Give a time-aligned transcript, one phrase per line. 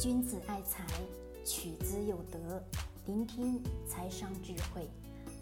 [0.00, 0.84] 君子爱财，
[1.44, 2.60] 取之有德。
[3.06, 4.90] 聆听财商智慧，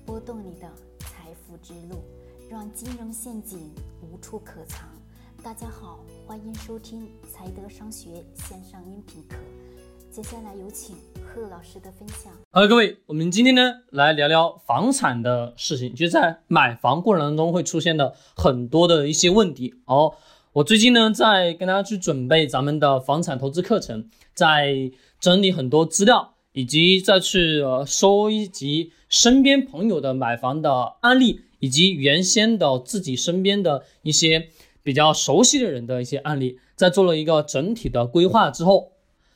[0.04, 2.04] 拨动你的财富之路，
[2.50, 4.86] 让金融陷阱无处可藏。
[5.42, 9.36] 大家好，欢迎收听财德商学线上音频课。
[10.10, 12.30] 接下来有请贺老师的分享。
[12.50, 19.80] 好，各位，我们今天呢来聊聊房产的事情，就是在买房过程当中会出现的很多的一些问题。
[19.86, 20.14] 哦，
[20.54, 34.50] 我最近呢在跟大家去准备咱们的房产投资课程，在整理很多资料，以及再去呃收集身边朋友的买房的案例，以及原先的自己身边的一些
[34.82, 38.92] 比较熟悉的人的一些案例，在做了一个整体的规划之后。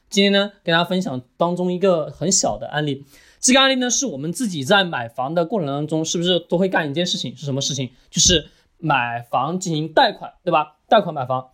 [0.09, 3.05] 今天呢，跟大家分享当中一个很小的案例。
[3.41, 7.37] 这个案例呢，是我们自己在买房的过程当中，是不是都会干一件事情？
[7.37, 7.91] 是什么事情？
[8.09, 8.47] 就是
[8.79, 10.77] 买房进行贷款，对吧？
[10.89, 11.51] 贷款买房。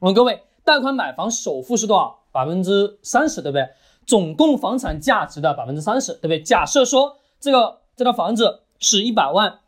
[0.00, 2.20] 我问各位，贷款买房首付是多少？
[2.32, 3.68] 百分之三十，对不对？
[4.06, 6.42] 总共房产价值的百分之三十，对不对？
[6.42, 9.60] 假设说这个这套房子是一百万，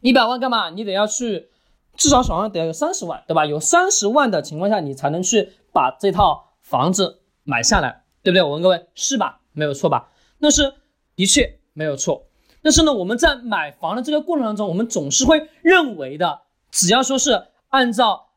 [0.00, 0.70] 一百万干嘛？
[0.70, 1.50] 你得要去
[1.96, 3.46] 至少手上得要有三十万，对吧？
[3.46, 6.50] 有三十万的情况下，你才能去把这套。
[6.62, 8.42] 房子买下来，对不对？
[8.42, 9.40] 我问各位，是吧？
[9.52, 10.10] 没有错吧？
[10.38, 10.74] 那是
[11.16, 12.28] 的确没有错。
[12.62, 18.28] 但是呢，我们在买房的这个过程当中，我们总是会认为的，只要说是按照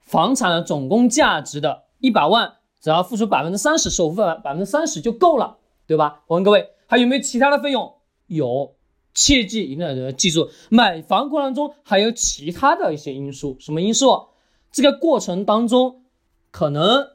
[0.00, 6.22] 房产的总共价值的一百万，只要付出百分之三十首付百百分之三十就够了，对吧？
[6.26, 7.94] 我问各位，还有没有其他的费用？
[8.26, 8.76] 有，
[9.14, 14.28] 切记一定要记住，买房过程中还有其他的一些因素，什么因素？
[14.70, 16.04] 这个过程当中
[16.50, 17.10] 可能。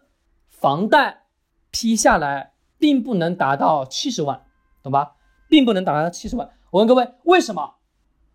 [0.60, 1.28] 房贷
[1.70, 4.42] 批下来并不能达到七十万，
[4.82, 5.12] 懂吧？
[5.48, 6.50] 并不能达到七十万。
[6.72, 7.76] 我问各位，为什么？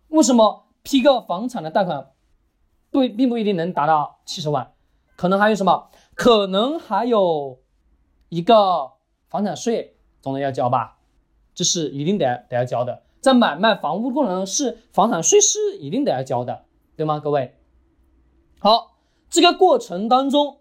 [0.09, 2.11] 为什么批个房产的贷款
[2.91, 4.73] 不并不一定能达到七十万？
[5.15, 5.89] 可能还有什么？
[6.15, 7.59] 可能还有
[8.29, 8.91] 一个
[9.29, 10.97] 房产税总得要交吧？
[11.53, 13.03] 这是一定得得要交的。
[13.21, 16.65] 在买卖房屋过程中，是房产税是一定得要交的，
[16.95, 17.19] 对吗？
[17.19, 17.57] 各位，
[18.59, 18.97] 好，
[19.29, 20.59] 这个过程当中。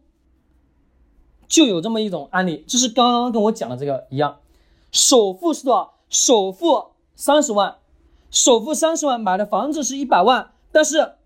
[1.48, 4.40] 就有这么一种案例，就是刚刚跟我讲的这个一样，
[4.90, 5.98] 首付是多少？
[6.08, 7.76] 首付三十万，
[8.30, 11.16] 首付三十万买的房子是一百万，但是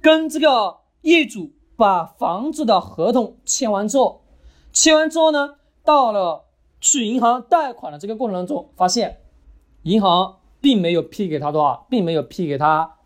[0.00, 4.22] 跟这个业主把房子的合同签完之后，
[4.72, 6.44] 签完之后呢，到了
[6.80, 9.20] 去银行贷款的这个过程当中，发现
[9.82, 12.96] 银行并没有批给他多少，并没有批给他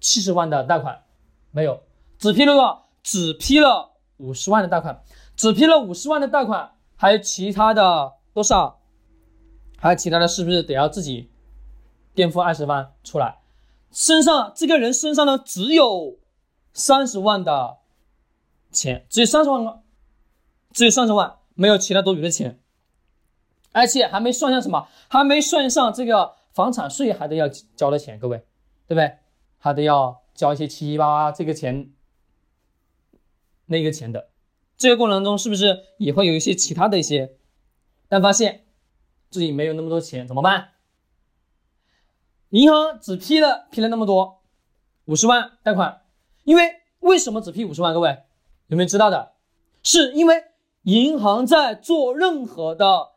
[0.00, 1.02] 七十万的贷款，
[1.50, 1.80] 没有，
[2.18, 2.86] 只批了多少？
[3.02, 5.02] 只批了五十万的贷款。
[5.34, 8.81] 只批了五十万的贷款，还有其他的多少？
[9.82, 11.28] 还有其他的，是不是得要自己
[12.14, 13.38] 垫付二十万出来？
[13.90, 16.20] 身上这个人身上呢，只有
[16.72, 17.78] 三十万的
[18.70, 19.82] 钱，只有三十万，
[20.72, 22.60] 只有三十万，没有其他多余的钱，
[23.72, 28.38] 而且还没算上什么，还没算上这个房产税还得要交的钱，各位，
[28.86, 29.18] 对不对？
[29.58, 31.90] 还得要交一些七七八八这个钱，
[33.66, 34.30] 那个钱的。
[34.78, 37.34] 这个过程中是不是也会有一些其他的一些？
[38.08, 38.61] 但发现
[39.32, 40.68] 自己没有那么多钱怎么办？
[42.50, 44.42] 银行只批了批了那么多
[45.06, 46.02] 五十万贷款，
[46.44, 47.94] 因为为什么只批五十万？
[47.94, 48.24] 各位
[48.66, 49.32] 有没有知道的？
[49.82, 50.44] 是因为
[50.82, 53.12] 银行在做任何的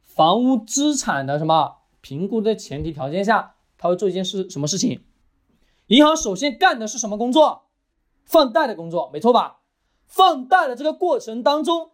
[0.00, 5.04] 房屋资产的什么评估的前提条件下，他会做一件事什么事情？
[5.88, 7.66] 银行首先干的是什么工作？
[8.24, 9.60] 放贷的工作，没错吧？
[10.06, 11.90] 放贷的这个过程当中，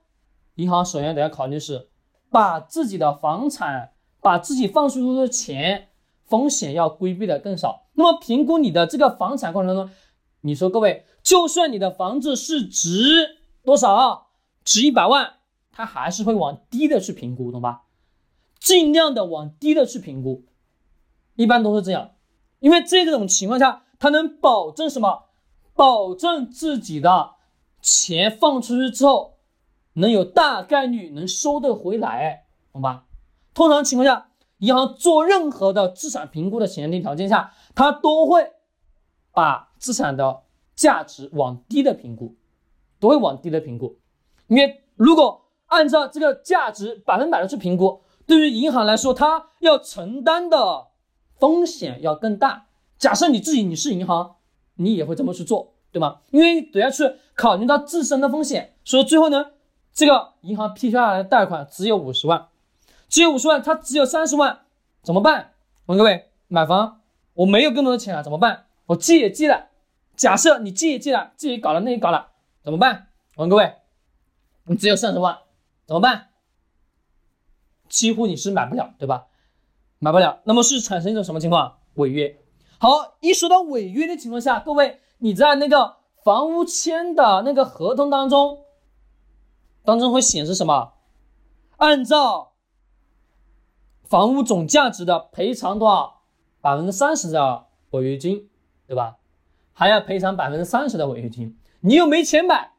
[0.54, 1.90] 银行首先得要考虑是
[2.36, 5.88] 把自己的房产，把自己放出去的钱
[6.26, 7.86] 风险要规避的更少。
[7.94, 9.94] 那么评估你的这个房产过程当中，
[10.42, 14.26] 你说各位，就算你的房子是值多少，
[14.62, 15.36] 值一百万，
[15.72, 17.84] 它还是会往低的去评估，懂吧？
[18.60, 20.44] 尽量的往低的去评估，
[21.36, 22.10] 一般都是这样，
[22.58, 25.22] 因为这种情况下，它能保证什么？
[25.74, 27.36] 保证自己的。
[27.80, 29.35] 钱放出去之后，
[29.96, 33.04] 能有大概率能收得回来，懂吧？
[33.54, 34.28] 通常情况下，
[34.58, 38.52] 银行做任何的资产评估的前提条件下，它都会
[39.32, 40.42] 把资产的
[40.74, 42.36] 价值往低的评估，
[43.00, 43.98] 都会往低的评估。
[44.48, 50.88] 因为如果按照这个价值百分百的去评估，对于银行来说，它要承担的
[51.38, 52.66] 风险要更大。
[52.98, 54.36] 假设你自己你是银行，
[54.74, 55.72] 你也会这么去做。
[55.92, 56.20] 对吗？
[56.30, 57.04] 因为都要去
[57.34, 59.52] 考虑到自身的风险，所以最后呢，
[59.96, 62.48] 这个银行批下来的贷款只有五十万，
[63.08, 64.60] 只有五十万，他只有三十万，
[65.02, 65.54] 怎么办？
[65.86, 67.00] 问各位，买房
[67.32, 68.66] 我没有更多的钱了，怎么办？
[68.84, 69.68] 我借也借了，
[70.14, 72.32] 假设你借也借了，自己搞了，那也搞了，
[72.62, 73.06] 怎么办？
[73.36, 73.72] 问各位，
[74.66, 75.38] 你只有三十万，
[75.86, 76.28] 怎么办？
[77.88, 79.28] 几乎你是买不了，对吧？
[79.98, 81.78] 买不了，那么是产生一种什么情况？
[81.94, 82.38] 违约。
[82.76, 88.65] 好，一说到违约的情况下，各位你在那个房屋签的那个合同当中，
[89.86, 90.94] 当中会显示什么？
[91.76, 92.54] 按照
[94.02, 96.22] 房屋总价值的赔偿多少？
[96.60, 98.48] 百分之三十的违约金，
[98.88, 99.18] 对吧？
[99.72, 101.56] 还要赔偿百分之三十的违约金。
[101.80, 102.72] 你又没钱买，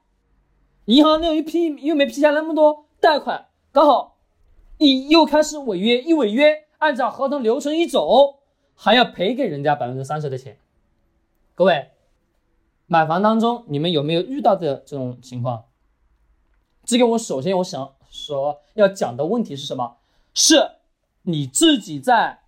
[0.85, 4.17] 银行又一批又没批下那么多贷款，刚好
[4.77, 8.39] 一又开始违约，一违约，按照合同流程一走，
[8.75, 10.59] 还要赔给人家百分之三十的钱。
[11.55, 11.91] 各位，
[12.87, 15.63] 买房当中你们有没有遇到的这种情况？
[16.87, 19.97] 这个我首先我想说要讲的问题是什么？
[20.33, 20.77] 是
[21.23, 22.43] 你自己在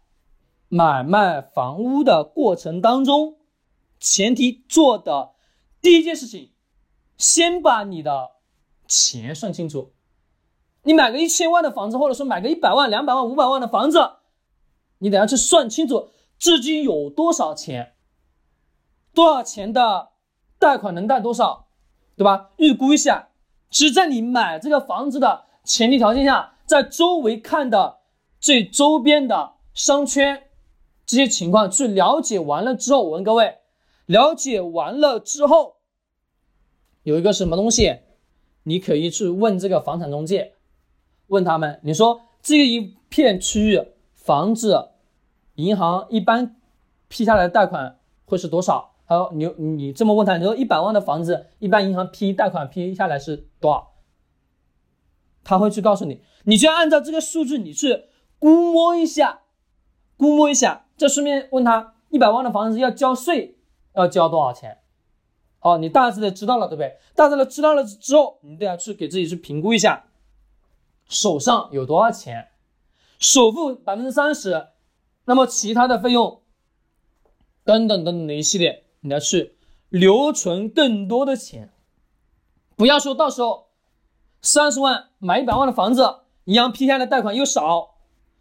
[0.70, 3.36] 买卖房屋的过程当中，
[4.00, 5.32] 前提做的。
[5.82, 6.52] 第一件事情，
[7.18, 8.32] 先把你的
[8.88, 9.92] 钱算清楚。
[10.84, 14.00] 你买个一千万的房子，或者说买个一百万、两百万、五百万的房子，
[15.00, 17.96] 你得要去算清楚自己有多少钱，
[19.14, 20.12] 多少钱的
[20.58, 21.68] 贷款能贷多少，
[22.16, 22.52] 对吧？
[22.56, 23.29] 预估一下。
[23.72, 28.00] 是在你买这个房子的前提条件下，在周围看的
[28.40, 30.44] 这周边的商圈
[31.06, 33.58] 这些情况去了解完了之后，我问各位。
[34.06, 35.76] 了解完了之后，
[37.04, 38.00] 有一个什么东西，
[38.64, 40.56] 你可以去问这个房产中介，
[41.28, 43.80] 问他们，你说这一片区域
[44.16, 44.90] 房子，
[45.54, 46.56] 银行一般
[47.08, 48.96] 批下来的贷款会是多少？
[49.10, 53.96] 他说你你这么问他，你说一百万的房子，一般银行批贷款批下来是多少？
[55.44, 58.06] 他会去告诉你，你就按照这个数据，你去
[58.38, 59.42] 估摸一下，
[60.16, 63.58] 估摸一下，再顺便问他，一百万的房子要交税。
[63.96, 64.78] 要交多少钱？
[65.60, 66.98] 哦，你大致的知道了，对不对？
[67.16, 70.06] 大致的知道了之后，你都要去给自己去评估一下，
[71.06, 72.50] 手上有多少钱，
[73.18, 74.68] 首付百分之三十，
[75.26, 76.44] 那么其他的费用
[77.66, 79.58] 等等等等的一系列，你要去
[79.90, 81.72] 留存更多的钱，
[82.76, 83.68] 不要说到时候
[84.42, 87.96] 三十万买一百万的房子，银行批下的贷款又少，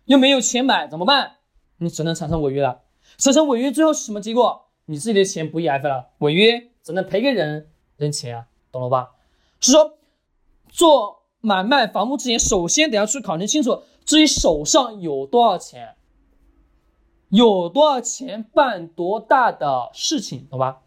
[0.04, 1.36] 又没有钱买，怎么办？
[1.78, 2.82] 你只能产生违约了，
[3.18, 4.66] 产生违约最后是什么结果？
[4.86, 9.10] 你自己的钱不 EF 了，违约只能赔给人人钱啊，懂了吧？
[9.60, 9.98] 是说
[10.68, 15.96] 做买卖房屋之前，首先得要去考虑清楚自己手上有多少钱，
[17.28, 20.80] 有多少钱办多大的事情，懂吧？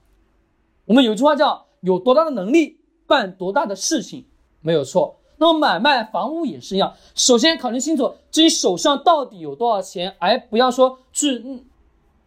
[0.85, 4.25] 我们有句话叫有多大的能力办多大的事情，
[4.61, 5.17] 没有错。
[5.38, 11.65] 那么买卖房屋也是一样，首先考虑清楚自己手上到底有多少钱，而不要说去。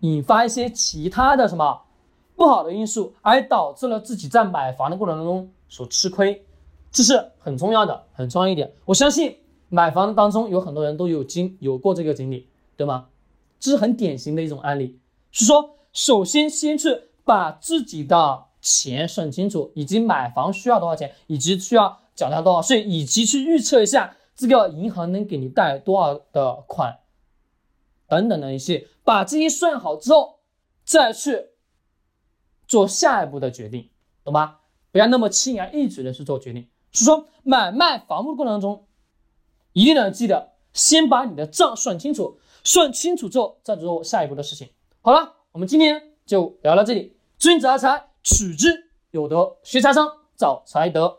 [0.01, 1.81] 引发一些其他的什么
[2.37, 6.45] 不好的因素，而导致了自己在买房的过程当中所吃亏，
[6.91, 8.71] 这是很重要的，很重要一点。
[8.85, 9.39] 我相信
[9.71, 12.47] 买房当中有很多人都有经有过这个经历，
[12.77, 13.07] 对吗？
[13.59, 14.99] 这是很典型的一种案例。
[15.31, 27.01] 是说，首先先去把自己的钱算清楚，以及买房需要多少钱，以及需要缴纳多少税，以及去预测一下这个银行能给你贷多少的款。
[28.07, 30.41] 等等的一些，把这些算好之后，
[30.85, 31.47] 再去
[32.69, 33.91] 做下一步的决定，
[34.23, 34.59] 懂吗？
[34.93, 36.69] 不要那么轻而易举的去做决定。
[36.93, 38.87] 是说买卖房屋的过程中，
[39.73, 44.69] 一定要记得先把你的账算清楚，算清楚之后再做下一步的事情。
[45.03, 47.15] 好了，我们今天就聊到这里。
[47.39, 51.13] 君子爱财，取之有德；学财商，找财德。